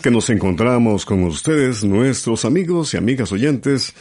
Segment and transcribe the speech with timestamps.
[0.00, 3.94] Que nos encontramos con ustedes, nuestros amigos y amigas oyentes,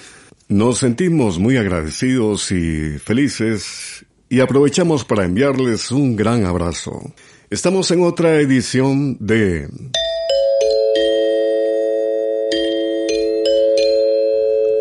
[0.50, 7.14] nos sentimos muy agradecidos y felices y aprovechamos para enviarles un gran abrazo.
[7.50, 9.70] Estamos en otra edición de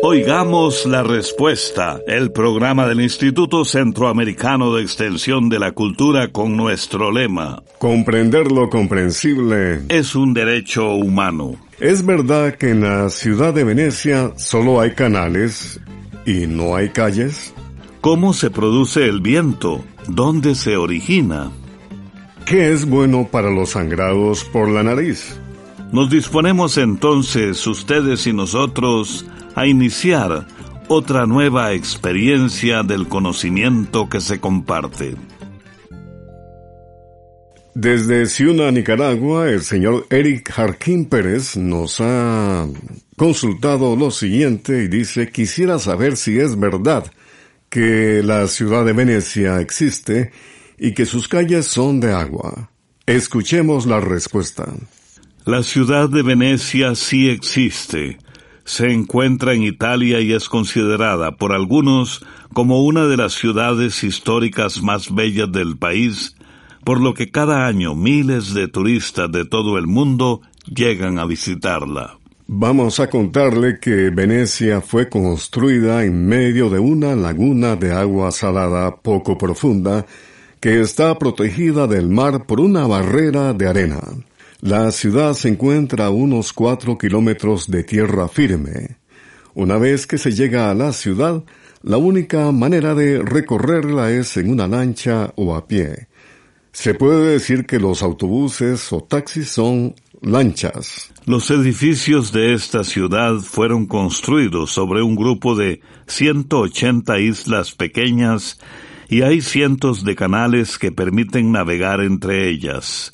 [0.05, 7.09] Oigamos la respuesta, el programa del Instituto Centroamericano de Extensión de la Cultura con nuestro
[7.09, 7.63] lema.
[7.77, 11.55] Comprender lo comprensible es un derecho humano.
[11.79, 15.79] Es verdad que en la ciudad de Venecia solo hay canales
[16.25, 17.53] y no hay calles.
[18.01, 19.85] ¿Cómo se produce el viento?
[20.09, 21.49] ¿Dónde se origina?
[22.45, 25.39] ¿Qué es bueno para los sangrados por la nariz?
[25.93, 30.47] Nos disponemos entonces, ustedes y nosotros, a iniciar
[30.87, 35.15] otra nueva experiencia del conocimiento que se comparte.
[37.75, 42.67] Desde Ciuna, Nicaragua, el señor Eric Jarquín Pérez nos ha
[43.17, 47.11] consultado lo siguiente y dice, quisiera saber si es verdad
[47.69, 50.31] que la ciudad de Venecia existe
[50.77, 52.69] y que sus calles son de agua.
[53.07, 54.71] Escuchemos la respuesta.
[55.45, 58.19] La ciudad de Venecia sí existe
[58.65, 64.81] se encuentra en Italia y es considerada por algunos como una de las ciudades históricas
[64.81, 66.35] más bellas del país,
[66.83, 72.17] por lo que cada año miles de turistas de todo el mundo llegan a visitarla.
[72.47, 78.97] Vamos a contarle que Venecia fue construida en medio de una laguna de agua salada
[78.97, 80.05] poco profunda
[80.59, 83.99] que está protegida del mar por una barrera de arena.
[84.65, 88.95] La ciudad se encuentra a unos cuatro kilómetros de tierra firme.
[89.55, 91.43] Una vez que se llega a la ciudad,
[91.81, 96.07] la única manera de recorrerla es en una lancha o a pie.
[96.71, 101.11] Se puede decir que los autobuses o taxis son lanchas.
[101.25, 108.61] Los edificios de esta ciudad fueron construidos sobre un grupo de 180 islas pequeñas
[109.09, 113.11] y hay cientos de canales que permiten navegar entre ellas.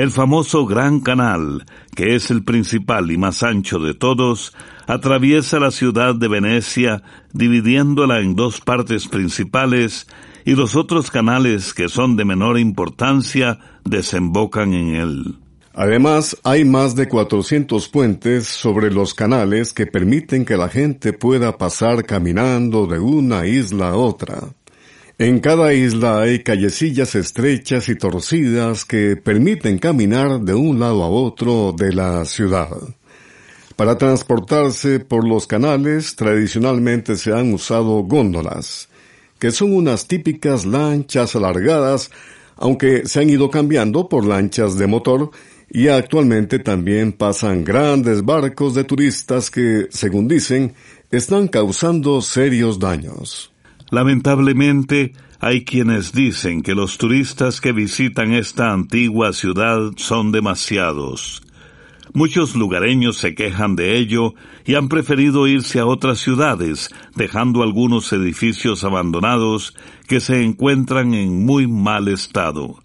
[0.00, 4.54] El famoso Gran Canal, que es el principal y más ancho de todos,
[4.86, 7.02] atraviesa la ciudad de Venecia,
[7.34, 10.06] dividiéndola en dos partes principales,
[10.46, 15.38] y los otros canales que son de menor importancia desembocan en él.
[15.74, 21.58] Además, hay más de 400 puentes sobre los canales que permiten que la gente pueda
[21.58, 24.54] pasar caminando de una isla a otra.
[25.20, 31.10] En cada isla hay callecillas estrechas y torcidas que permiten caminar de un lado a
[31.10, 32.70] otro de la ciudad.
[33.76, 38.88] Para transportarse por los canales tradicionalmente se han usado góndolas,
[39.38, 42.10] que son unas típicas lanchas alargadas,
[42.56, 45.32] aunque se han ido cambiando por lanchas de motor
[45.68, 50.72] y actualmente también pasan grandes barcos de turistas que, según dicen,
[51.10, 53.49] están causando serios daños.
[53.90, 61.42] Lamentablemente, hay quienes dicen que los turistas que visitan esta antigua ciudad son demasiados.
[62.12, 64.34] Muchos lugareños se quejan de ello
[64.66, 69.76] y han preferido irse a otras ciudades, dejando algunos edificios abandonados
[70.08, 72.82] que se encuentran en muy mal estado.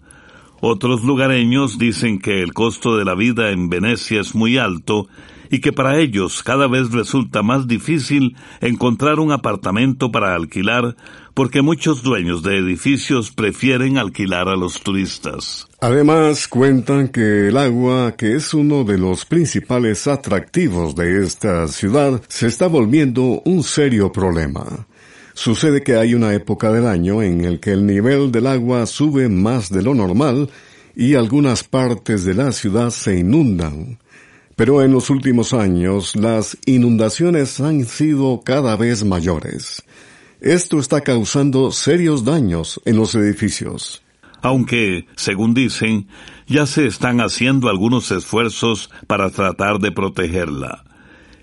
[0.60, 5.08] Otros lugareños dicen que el costo de la vida en Venecia es muy alto
[5.50, 10.96] y que para ellos cada vez resulta más difícil encontrar un apartamento para alquilar
[11.34, 15.68] porque muchos dueños de edificios prefieren alquilar a los turistas.
[15.80, 22.22] Además, cuentan que el agua, que es uno de los principales atractivos de esta ciudad,
[22.28, 24.86] se está volviendo un serio problema.
[25.34, 29.28] Sucede que hay una época del año en el que el nivel del agua sube
[29.28, 30.48] más de lo normal
[30.94, 33.98] y algunas partes de la ciudad se inundan.
[34.56, 39.84] Pero en los últimos años las inundaciones han sido cada vez mayores.
[40.40, 44.02] Esto está causando serios daños en los edificios.
[44.40, 46.08] Aunque, según dicen,
[46.46, 50.84] ya se están haciendo algunos esfuerzos para tratar de protegerla.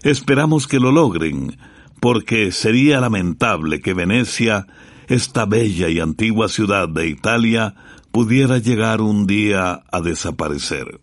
[0.02, 1.58] Esperamos que lo logren,
[2.00, 4.66] porque sería lamentable que Venecia,
[5.08, 7.76] esta bella y antigua ciudad de Italia,
[8.12, 11.00] pudiera llegar un día a desaparecer.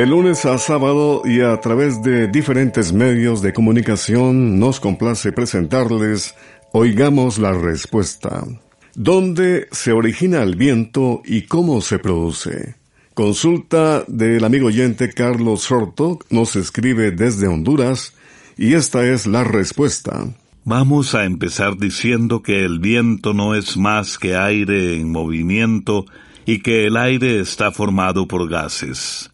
[0.00, 6.34] De lunes a sábado y a través de diferentes medios de comunicación nos complace presentarles
[6.72, 8.46] Oigamos la respuesta.
[8.94, 12.76] ¿Dónde se origina el viento y cómo se produce?
[13.12, 18.14] Consulta del amigo oyente Carlos Sorto nos escribe desde Honduras
[18.56, 20.28] y esta es la respuesta.
[20.64, 26.06] Vamos a empezar diciendo que el viento no es más que aire en movimiento
[26.46, 29.30] y que el aire está formado por gases.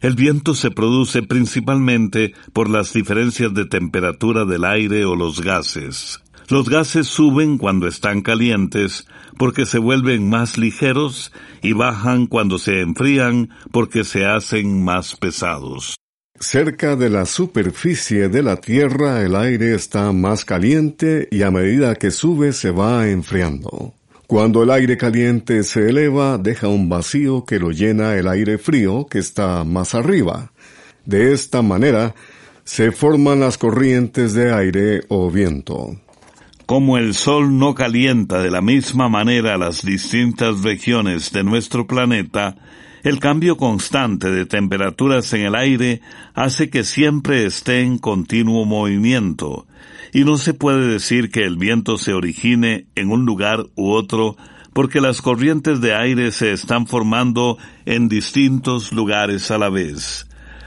[0.00, 6.20] El viento se produce principalmente por las diferencias de temperatura del aire o los gases.
[6.48, 9.06] Los gases suben cuando están calientes
[9.36, 11.30] porque se vuelven más ligeros
[11.62, 15.96] y bajan cuando se enfrían porque se hacen más pesados.
[16.40, 21.96] Cerca de la superficie de la Tierra el aire está más caliente y a medida
[21.96, 23.97] que sube se va enfriando.
[24.28, 29.06] Cuando el aire caliente se eleva, deja un vacío que lo llena el aire frío
[29.06, 30.52] que está más arriba.
[31.06, 32.14] De esta manera,
[32.62, 35.98] se forman las corrientes de aire o viento.
[36.66, 42.54] Como el Sol no calienta de la misma manera las distintas regiones de nuestro planeta,
[43.04, 46.02] el cambio constante de temperaturas en el aire
[46.34, 49.66] hace que siempre esté en continuo movimiento,
[50.18, 54.36] y no se puede decir que el viento se origine en un lugar u otro
[54.72, 57.56] porque las corrientes de aire se están formando
[57.86, 60.26] en distintos lugares a la vez.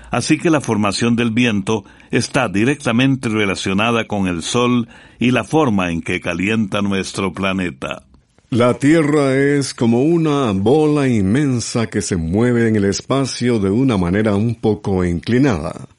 [0.09, 4.87] Así que la formación del viento está directamente relacionada con el Sol
[5.19, 8.03] y la forma en que calienta nuestro planeta.
[8.51, 13.97] La Tierra es como una bola inmensa que se mueve en el espacio de una
[13.97, 15.89] manera un poco inclinada.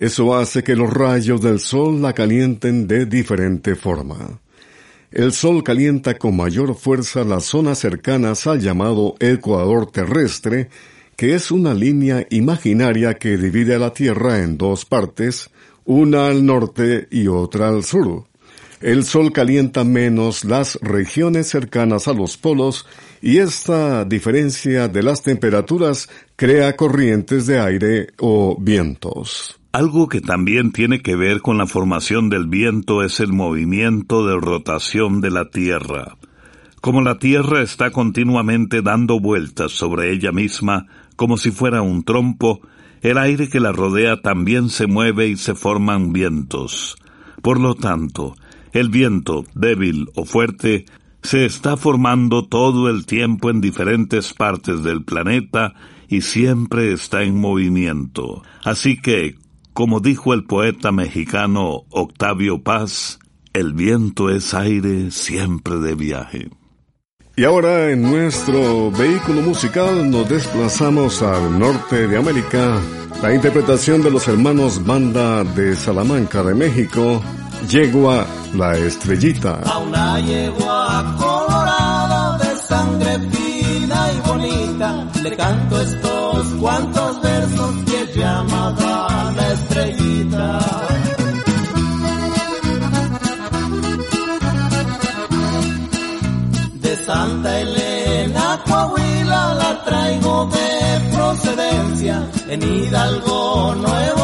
[0.00, 4.40] Eso hace que los rayos del sol la calienten de diferente forma.
[5.12, 10.70] El sol calienta con mayor fuerza las zonas cercanas al llamado ecuador terrestre,
[11.16, 15.50] que es una línea imaginaria que divide a la Tierra en dos partes,
[15.84, 18.24] una al norte y otra al sur.
[18.80, 22.86] El sol calienta menos las regiones cercanas a los polos
[23.20, 29.59] y esta diferencia de las temperaturas crea corrientes de aire o vientos.
[29.72, 34.34] Algo que también tiene que ver con la formación del viento es el movimiento de
[34.34, 36.16] rotación de la Tierra.
[36.80, 42.60] Como la Tierra está continuamente dando vueltas sobre ella misma, como si fuera un trompo,
[43.00, 46.96] el aire que la rodea también se mueve y se forman vientos.
[47.40, 48.34] Por lo tanto,
[48.72, 50.84] el viento, débil o fuerte,
[51.22, 55.74] se está formando todo el tiempo en diferentes partes del planeta
[56.08, 58.42] y siempre está en movimiento.
[58.64, 59.36] Así que,
[59.80, 63.18] como dijo el poeta mexicano Octavio Paz,
[63.54, 66.50] el viento es aire siempre de viaje.
[67.34, 72.78] Y ahora en nuestro vehículo musical nos desplazamos al norte de América.
[73.22, 77.22] La interpretación de los hermanos Banda de Salamanca de México,
[77.66, 79.62] Yegua la Estrellita.
[79.64, 88.02] A una yegua colorada de sangre fina y bonita, le canto estos cuantos versos que
[88.02, 88.89] es llamada
[96.82, 102.30] De Santa Elena, Coahuila, la traigo de procedencia.
[102.48, 104.19] En Hidalgo, Nuevo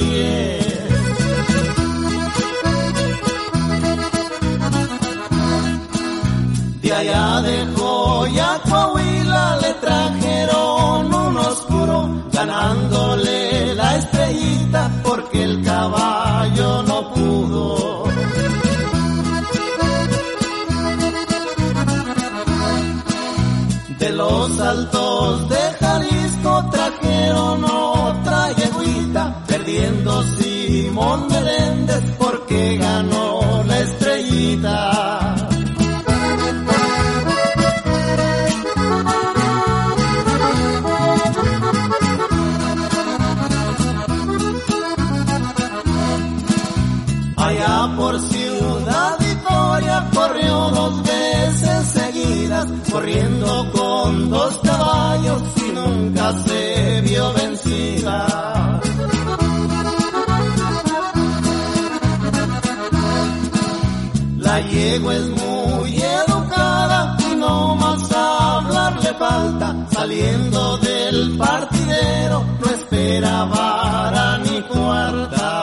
[0.00, 0.80] marzo 10.
[6.82, 16.82] De allá de Joya, Coahuila le trajeron un oscuro, ganándole la estrellita porque el caballo
[16.82, 18.04] no pudo.
[23.98, 26.09] De los altos de Jalisco
[30.90, 31.29] monte.
[64.80, 73.44] Yegua es muy educada y no más hablar le falta, saliendo del partidero no espera
[73.44, 75.62] vara ni cuarta.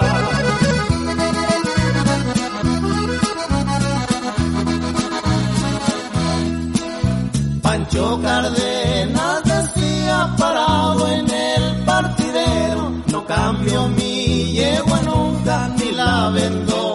[7.63, 16.86] Pancho Cárdenas decía parado en el partidero, no cambio mi yegua nunca ni la vendo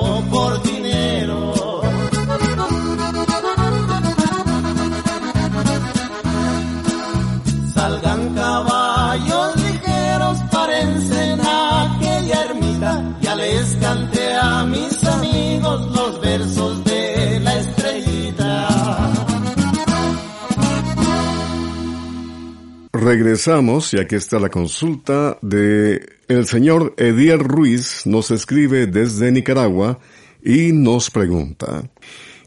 [23.13, 29.99] Regresamos y aquí está la consulta de el señor Edier Ruiz nos escribe desde Nicaragua
[30.43, 31.91] y nos pregunta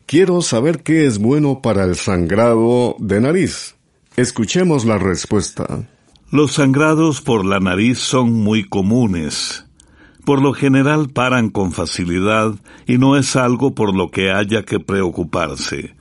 [0.08, 3.76] Quiero saber qué es bueno para el sangrado de nariz.
[4.16, 5.88] Escuchemos la respuesta.
[6.32, 9.68] Los sangrados por la nariz son muy comunes.
[10.26, 12.56] Por lo general paran con facilidad
[12.88, 15.95] y no es algo por lo que haya que preocuparse.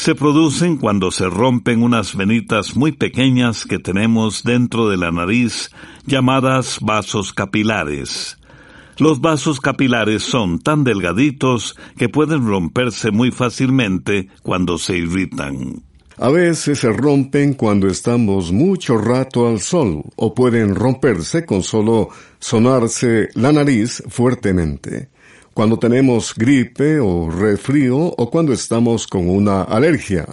[0.00, 5.68] Se producen cuando se rompen unas venitas muy pequeñas que tenemos dentro de la nariz
[6.06, 8.38] llamadas vasos capilares.
[8.96, 15.82] Los vasos capilares son tan delgaditos que pueden romperse muy fácilmente cuando se irritan.
[16.16, 22.08] A veces se rompen cuando estamos mucho rato al sol o pueden romperse con solo
[22.38, 25.10] sonarse la nariz fuertemente.
[25.60, 30.24] Cuando tenemos gripe o resfrío o cuando estamos con una alergia.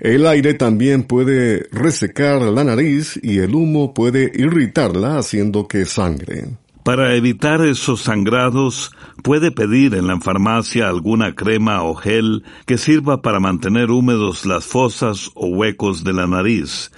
[0.00, 6.56] El aire también puede resecar la nariz y el humo puede irritarla haciendo que sangre.
[6.82, 8.90] Para evitar esos sangrados,
[9.22, 14.64] puede pedir en la farmacia alguna crema o gel que sirva para mantener húmedos las
[14.64, 16.90] fosas o huecos de la nariz.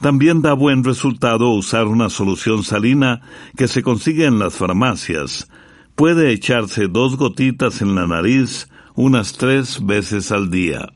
[0.00, 3.20] También da buen resultado usar una solución salina
[3.56, 5.46] que se consigue en las farmacias.
[5.94, 10.88] Puede echarse dos gotitas en la nariz unas tres veces al día.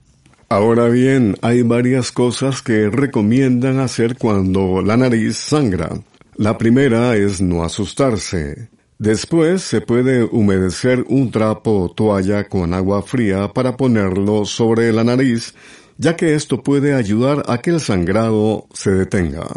[0.49, 5.91] Ahora bien, hay varias cosas que recomiendan hacer cuando la nariz sangra.
[6.37, 8.69] La primera es no asustarse.
[8.99, 15.05] Después se puede humedecer un trapo o toalla con agua fría para ponerlo sobre la
[15.05, 15.55] nariz,
[15.99, 19.49] ya que esto puede ayudar a que el sangrado se detenga.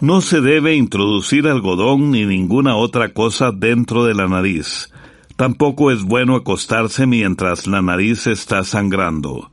[0.00, 4.90] No se debe introducir algodón ni ninguna otra cosa dentro de la nariz.
[5.36, 9.50] Tampoco es bueno acostarse mientras la nariz está sangrando.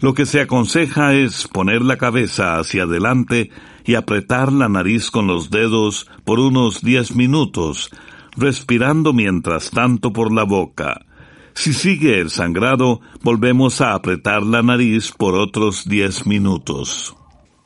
[0.00, 3.50] Lo que se aconseja es poner la cabeza hacia adelante
[3.84, 7.90] y apretar la nariz con los dedos por unos diez minutos,
[8.34, 11.04] respirando mientras tanto por la boca.
[11.52, 17.14] Si sigue el sangrado, volvemos a apretar la nariz por otros diez minutos.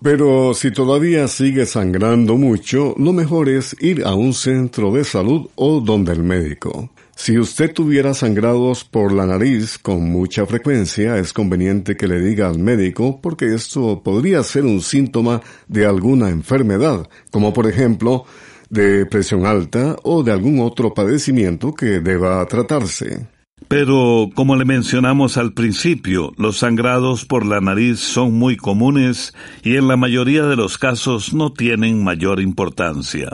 [0.02, 5.48] Pero si todavía sigue sangrando mucho, lo mejor es ir a un centro de salud
[5.54, 6.90] o donde el médico.
[7.16, 12.46] Si usted tuviera sangrados por la nariz con mucha frecuencia, es conveniente que le diga
[12.46, 18.26] al médico porque esto podría ser un síntoma de alguna enfermedad, como por ejemplo
[18.68, 23.26] de presión alta o de algún otro padecimiento que deba tratarse.
[23.68, 29.76] Pero, como le mencionamos al principio, los sangrados por la nariz son muy comunes y
[29.76, 33.30] en la mayoría de los casos no tienen mayor importancia.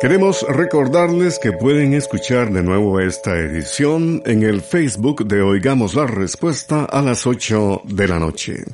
[0.00, 6.06] Queremos recordarles que pueden escuchar de nuevo esta edición en el Facebook de Oigamos la
[6.06, 8.64] Respuesta a las 8 de la noche.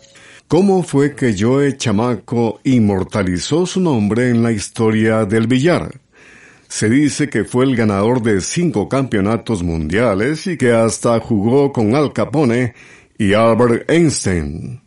[0.46, 6.05] ¿Cómo fue que Joe Chamaco inmortalizó su nombre en la historia del billar?
[6.68, 11.94] Se dice que fue el ganador de cinco campeonatos mundiales y que hasta jugó con
[11.94, 12.74] Al Capone
[13.18, 14.80] y Albert Einstein.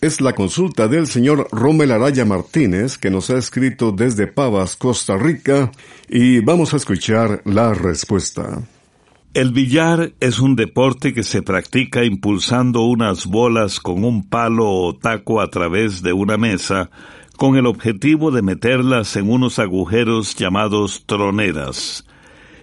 [0.00, 5.18] Es la consulta del señor Rommel Araya Martínez que nos ha escrito desde Pavas, Costa
[5.18, 5.70] Rica,
[6.08, 8.62] y vamos a escuchar la respuesta.
[9.34, 14.96] El billar es un deporte que se practica impulsando unas bolas con un palo o
[14.96, 16.90] taco a través de una mesa
[17.40, 22.04] con el objetivo de meterlas en unos agujeros llamados troneras.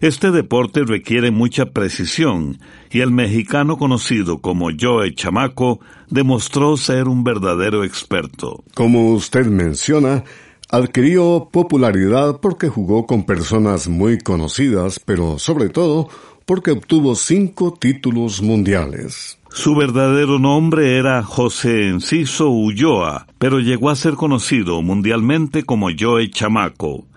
[0.02, 2.60] Este deporte requiere mucha precisión
[2.92, 5.80] y el mexicano conocido como Joe Chamaco
[6.12, 8.64] demostró ser un verdadero experto.
[8.76, 10.24] Como usted menciona,
[10.70, 16.08] adquirió popularidad porque jugó con personas muy conocidas, pero sobre todo
[16.46, 19.37] porque obtuvo cinco títulos mundiales.
[19.58, 26.30] Su verdadero nombre era José Enciso Ulloa, pero llegó a ser conocido mundialmente como Joe
[26.30, 27.08] Chamaco.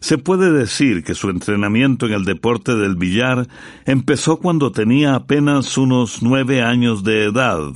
[0.00, 3.46] Se puede decir que su entrenamiento en el deporte del billar
[3.84, 7.72] empezó cuando tenía apenas unos nueve años de edad.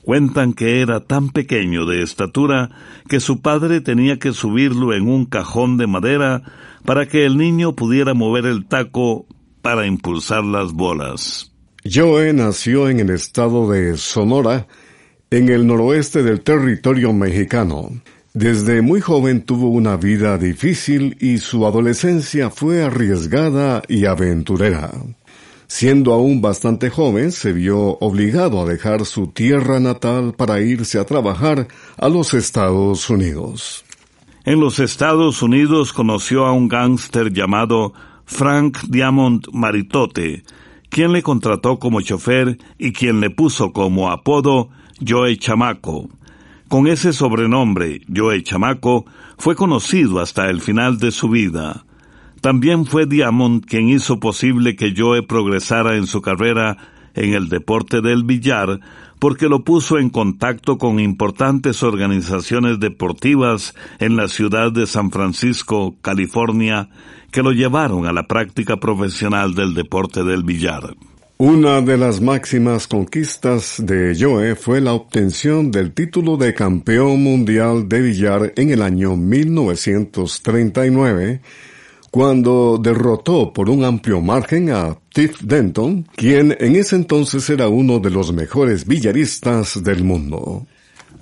[0.00, 2.70] Cuentan que era tan pequeño de estatura
[3.06, 6.42] que su padre tenía que subirlo en un cajón de madera
[6.86, 9.26] para que el niño pudiera mover el taco
[9.60, 11.51] para impulsar las bolas.
[11.84, 14.68] Joe nació en el estado de Sonora,
[15.30, 17.90] en el noroeste del territorio mexicano.
[18.34, 24.92] Desde muy joven tuvo una vida difícil y su adolescencia fue arriesgada y aventurera.
[25.66, 31.04] Siendo aún bastante joven, se vio obligado a dejar su tierra natal para irse a
[31.04, 33.84] trabajar a los Estados Unidos.
[34.44, 37.92] En los Estados Unidos conoció a un gángster llamado
[38.24, 40.44] Frank Diamond Maritote,
[40.92, 44.68] quien le contrató como chofer y quien le puso como apodo
[45.04, 46.10] Joe Chamaco.
[46.68, 49.06] Con ese sobrenombre, Joe Chamaco,
[49.38, 51.86] fue conocido hasta el final de su vida.
[52.42, 56.76] También fue Diamond quien hizo posible que Joe progresara en su carrera
[57.14, 58.80] en el deporte del billar,
[59.22, 65.94] porque lo puso en contacto con importantes organizaciones deportivas en la ciudad de San Francisco,
[66.02, 66.88] California,
[67.30, 70.96] que lo llevaron a la práctica profesional del deporte del billar.
[71.38, 77.88] Una de las máximas conquistas de Joe fue la obtención del título de campeón mundial
[77.88, 81.42] de billar en el año 1939,
[82.12, 88.00] cuando derrotó por un amplio margen a Tiff Denton, quien en ese entonces era uno
[88.00, 90.66] de los mejores billaristas del mundo.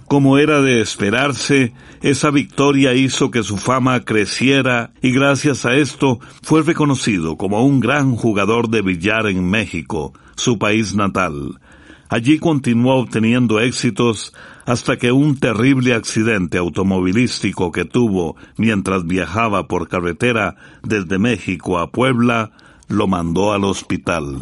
[0.09, 6.19] Como era de esperarse, esa victoria hizo que su fama creciera y gracias a esto
[6.43, 11.61] fue reconocido como un gran jugador de billar en México, su país natal.
[12.11, 14.35] Allí continuó obteniendo éxitos
[14.67, 21.93] hasta que un terrible accidente automovilístico que tuvo mientras viajaba por carretera desde México a
[21.93, 22.51] Puebla
[22.89, 24.41] lo mandó al hospital.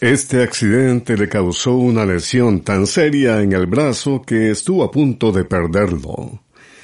[0.00, 5.32] Este accidente le causó una lesión tan seria en el brazo que estuvo a punto
[5.32, 6.40] de perderlo.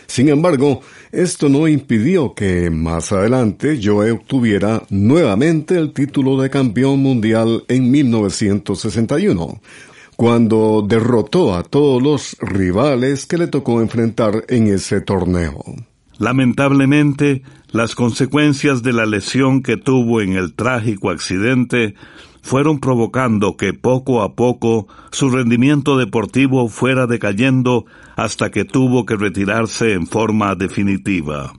[0.06, 0.80] Sin embargo,
[1.12, 7.90] esto no impidió que más adelante Joe obtuviera nuevamente el título de campeón mundial en
[7.90, 9.60] 1961,
[10.18, 15.62] cuando derrotó a todos los rivales que le tocó enfrentar en ese torneo.
[16.18, 21.94] Lamentablemente, las consecuencias de la lesión que tuvo en el trágico accidente
[22.42, 29.14] fueron provocando que poco a poco su rendimiento deportivo fuera decayendo hasta que tuvo que
[29.14, 31.52] retirarse en forma definitiva.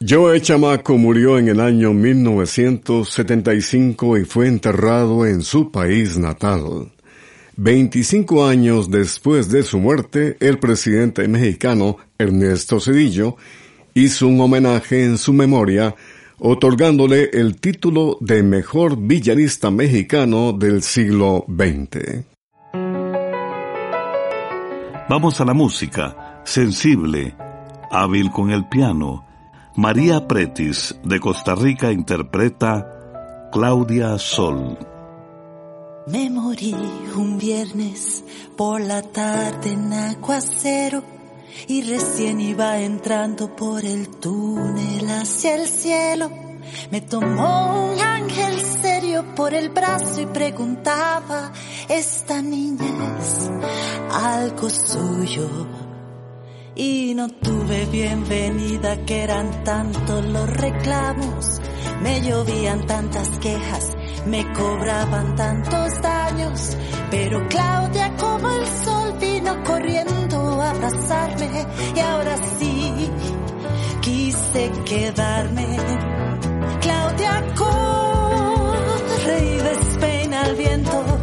[0.00, 6.95] Joe Chamaco murió en el año 1975 y fue enterrado en su país natal.
[7.56, 13.36] 25 años después de su muerte, el presidente mexicano Ernesto Cedillo
[13.94, 15.94] hizo un homenaje en su memoria,
[16.38, 22.26] otorgándole el título de mejor villarista mexicano del siglo XX.
[25.08, 27.34] Vamos a la música, sensible,
[27.90, 29.24] hábil con el piano.
[29.76, 34.76] María Pretis, de Costa Rica, interpreta Claudia Sol.
[36.06, 36.72] Me morí
[37.16, 38.22] un viernes
[38.56, 41.02] por la tarde en aguacero
[41.66, 46.30] y recién iba entrando por el túnel hacia el cielo.
[46.92, 51.52] Me tomó un ángel serio por el brazo y preguntaba,
[51.88, 53.50] esta niña es
[54.12, 55.48] algo suyo.
[56.76, 61.60] Y no tuve bienvenida que eran tantos los reclamos,
[62.00, 66.76] me llovían tantas quejas me cobraban tantos daños,
[67.10, 73.10] pero Claudia como el sol vino corriendo a abrazarme y ahora sí
[74.00, 75.66] quise quedarme.
[76.80, 81.15] Claudia corre y despeina el viento.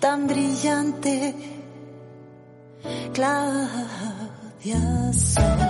[0.00, 1.34] Tan brillante,
[3.12, 5.60] Claudia Sol.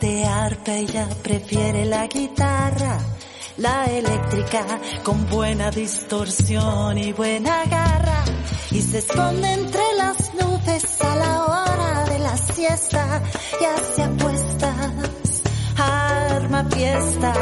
[0.00, 3.13] De arpa, ella prefiere la guitarra
[3.58, 4.64] la eléctrica
[5.02, 8.24] con buena distorsión y buena garra
[8.70, 13.22] y se esconde entre las nubes a la hora de la siesta
[13.60, 15.42] y hace apuestas,
[15.76, 17.32] arma fiesta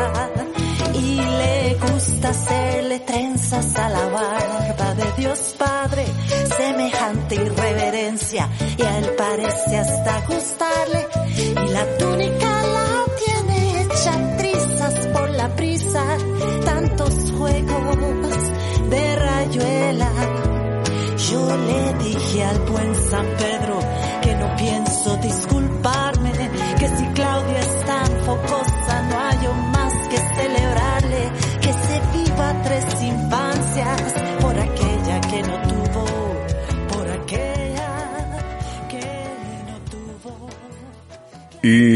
[0.95, 6.05] y le gusta hacerle trenzas a la barba de Dios Padre,
[6.57, 11.07] semejante irreverencia y a él parece hasta gustarle
[11.39, 12.42] y la túnica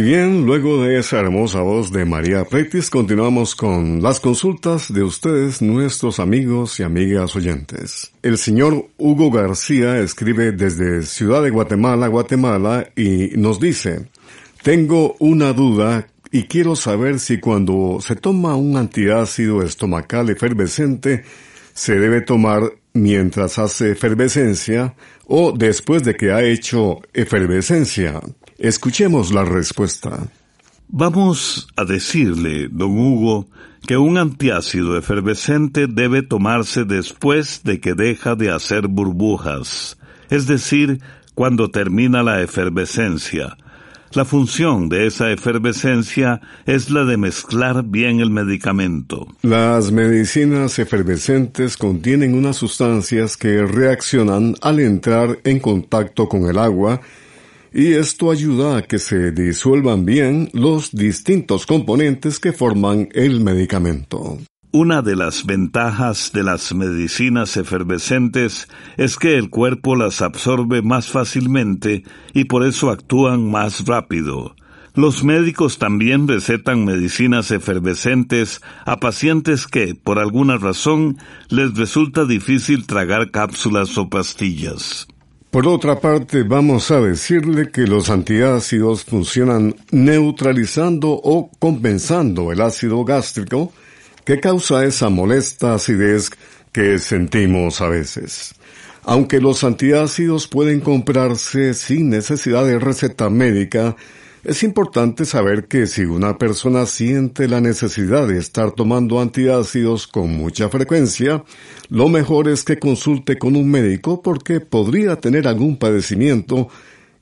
[0.07, 5.63] bien, luego de esa hermosa voz de María Pretis, continuamos con las consultas de ustedes,
[5.63, 8.13] nuestros amigos y amigas oyentes.
[8.23, 14.09] El señor Hugo García escribe desde Ciudad de Guatemala, Guatemala, y nos dice,
[14.63, 21.25] tengo una duda y quiero saber si cuando se toma un antiácido estomacal efervescente,
[21.75, 24.95] se debe tomar mientras hace efervescencia
[25.27, 28.21] o después de que ha hecho efervescencia.
[28.59, 30.29] Escuchemos la respuesta.
[30.89, 33.49] Vamos a decirle, don Hugo,
[33.87, 39.99] que un antiácido efervescente debe tomarse después de que deja de hacer burbujas,
[40.31, 41.01] es decir,
[41.35, 43.59] cuando termina la efervescencia.
[44.13, 49.27] La función de esa efervescencia es la de mezclar bien el medicamento.
[49.43, 57.03] Las medicinas efervescentes contienen unas sustancias que reaccionan al entrar en contacto con el agua
[57.77, 64.39] y esto ayuda a que se disuelvan bien los distintos componentes que forman el medicamento.
[64.73, 71.09] Una de las ventajas de las medicinas efervescentes es que el cuerpo las absorbe más
[71.11, 74.57] fácilmente y por eso actúan más rápido.
[74.95, 81.19] Los médicos también recetan medicinas efervescentes a pacientes que, por alguna razón,
[81.51, 85.07] les resulta difícil tragar cápsulas o pastillas.
[85.57, 93.03] Por otra parte, vamos a decirle que los antiácidos funcionan neutralizando o compensando el ácido
[93.07, 93.73] gástrico
[94.27, 96.29] que causa esa molesta acidez
[96.73, 98.55] que sentimos a veces.
[99.03, 103.97] Aunque los antiácidos pueden comprarse sin necesidad de receta médica,
[104.47, 110.37] es importante saber que si una persona siente la necesidad de estar tomando antiácidos con
[110.37, 111.43] mucha frecuencia,
[111.89, 116.69] lo mejor es que consulte con un médico porque podría tener algún padecimiento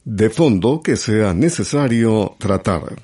[0.04, 2.94] de fondo que sea necesario tratar.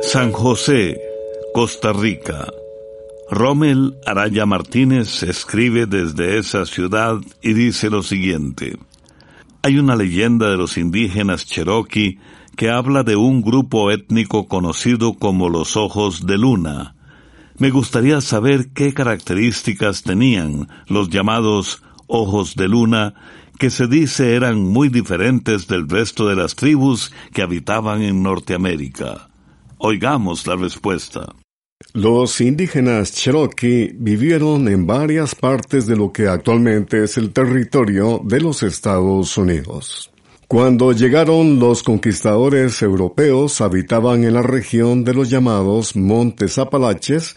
[0.00, 1.00] San José,
[1.54, 2.48] Costa Rica.
[3.30, 8.74] Rommel Araya Martínez escribe desde esa ciudad y dice lo siguiente.
[9.64, 12.18] Hay una leyenda de los indígenas Cherokee
[12.56, 16.96] que habla de un grupo étnico conocido como los Ojos de Luna.
[17.58, 23.14] Me gustaría saber qué características tenían los llamados Ojos de Luna,
[23.56, 29.28] que se dice eran muy diferentes del resto de las tribus que habitaban en Norteamérica.
[29.78, 31.32] Oigamos la respuesta.
[31.92, 38.40] Los indígenas Cherokee vivieron en varias partes de lo que actualmente es el territorio de
[38.40, 40.10] los Estados Unidos.
[40.48, 47.36] Cuando llegaron los conquistadores europeos habitaban en la región de los llamados Montes Apalaches,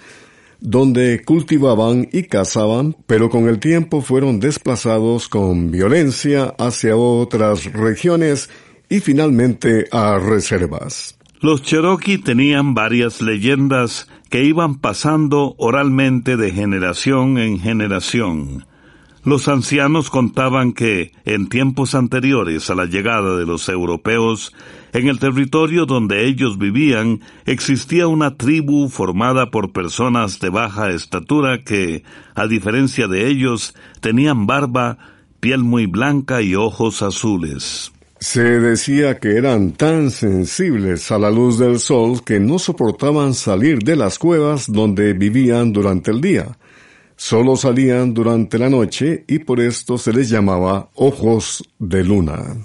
[0.59, 8.49] donde cultivaban y cazaban, pero con el tiempo fueron desplazados con violencia hacia otras regiones
[8.89, 11.17] y finalmente a reservas.
[11.39, 18.65] Los Cherokee tenían varias leyendas que iban pasando oralmente de generación en generación.
[19.23, 24.51] Los ancianos contaban que, en tiempos anteriores a la llegada de los europeos,
[24.91, 31.63] en el territorio donde ellos vivían existía una tribu formada por personas de baja estatura
[31.63, 32.03] que,
[32.35, 34.97] a diferencia de ellos, tenían barba,
[35.39, 37.94] piel muy blanca y ojos azules.
[38.25, 43.83] Se decía que eran tan sensibles a la luz del sol que no soportaban salir
[43.83, 46.57] de las cuevas donde vivían durante el día.
[47.15, 52.57] Solo salían durante la noche y por esto se les llamaba ojos de luna.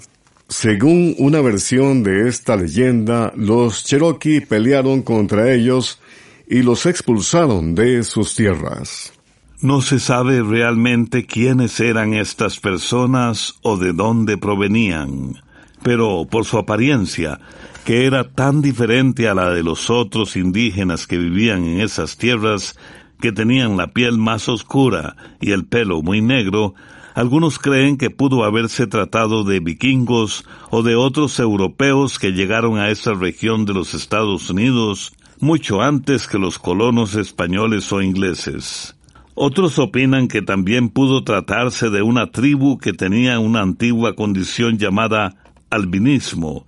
[0.49, 5.99] Según una versión de esta leyenda, los Cherokee pelearon contra ellos
[6.47, 9.13] y los expulsaron de sus tierras.
[9.61, 15.35] No se sabe realmente quiénes eran estas personas o de dónde provenían,
[15.83, 17.39] pero por su apariencia,
[17.85, 22.77] que era tan diferente a la de los otros indígenas que vivían en esas tierras,
[23.19, 26.73] que tenían la piel más oscura y el pelo muy negro,
[27.13, 32.89] algunos creen que pudo haberse tratado de vikingos o de otros europeos que llegaron a
[32.89, 38.95] esa región de los Estados Unidos mucho antes que los colonos españoles o ingleses.
[39.33, 45.35] Otros opinan que también pudo tratarse de una tribu que tenía una antigua condición llamada
[45.71, 46.67] albinismo.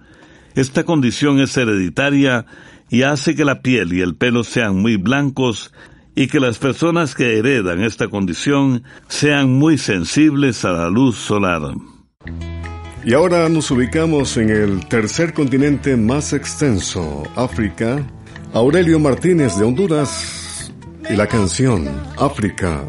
[0.55, 2.45] Esta condición es hereditaria
[2.89, 5.73] y hace que la piel y el pelo sean muy blancos
[6.15, 11.73] y que las personas que heredan esta condición sean muy sensibles a la luz solar.
[13.05, 18.05] Y ahora nos ubicamos en el tercer continente más extenso, África.
[18.53, 20.71] Aurelio Martínez de Honduras
[21.09, 22.85] y la canción África.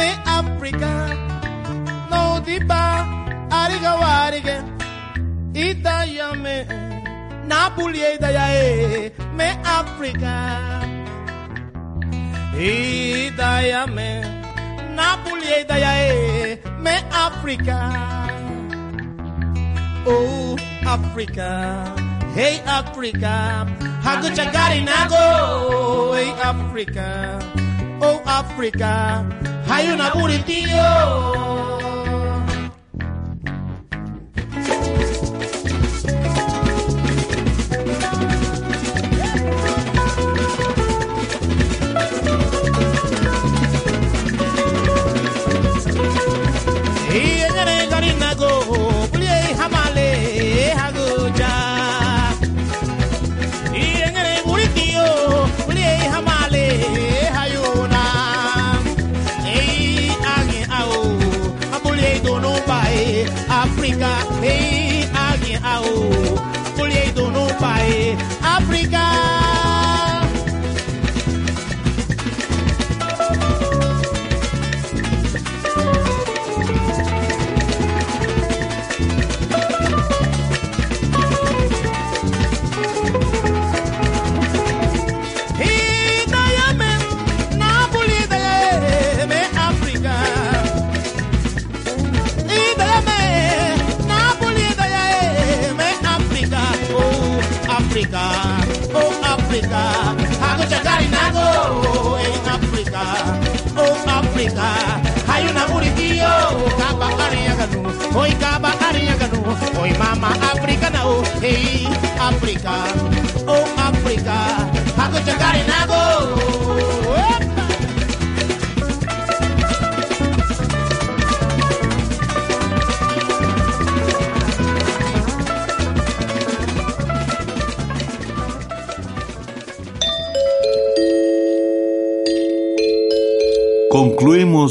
[0.00, 0.08] me
[0.38, 0.92] Africa,
[2.10, 2.84] no diba,
[3.60, 4.56] ariga warige,
[5.54, 6.56] ita ya me,
[7.46, 10.34] Napoli bulie me Africa,
[12.56, 14.10] ita ya me,
[14.96, 15.60] na bulie
[16.84, 16.94] me
[17.26, 17.78] Africa,
[20.06, 20.56] oh
[20.96, 21.50] Africa,
[22.34, 23.34] hey Africa,
[24.04, 25.24] hagucha gari nago,
[26.16, 27.08] hey Africa,
[28.00, 29.49] oh Africa.
[29.70, 30.82] Hay una buritío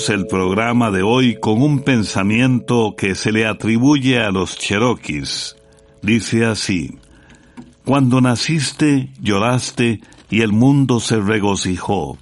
[0.07, 5.57] El programa de hoy con un pensamiento que se le atribuye a los cherokees.
[6.01, 6.97] Dice así,
[7.83, 12.17] Cuando naciste, lloraste y el mundo se regocijó.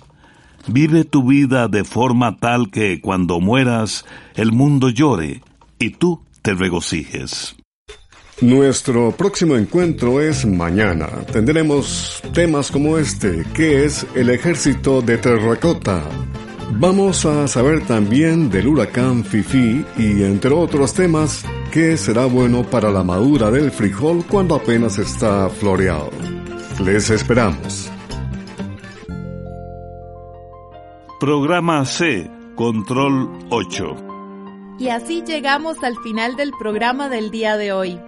[0.66, 5.44] Vive tu vida de forma tal que cuando mueras, el mundo llore
[5.78, 7.56] y tú te regocijes.
[8.42, 11.08] Nuestro próximo encuentro es mañana.
[11.32, 16.04] Tendremos temas como este, que es el ejército de terracota.
[16.72, 22.92] Vamos a saber también del huracán Fifi y entre otros temas que será bueno para
[22.92, 26.12] la madura del frijol cuando apenas está floreado.
[26.84, 27.90] Les esperamos.
[31.20, 33.96] Programa C, Control 8.
[34.80, 38.00] Y así llegamos al final del programa del día de hoy.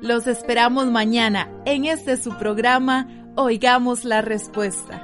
[0.00, 5.03] Los esperamos mañana en este su programa Oigamos la Respuesta.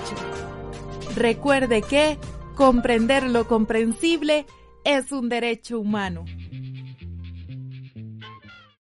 [1.16, 2.18] Recuerde que
[2.56, 4.46] comprender lo comprensible
[4.84, 6.26] es un derecho humano.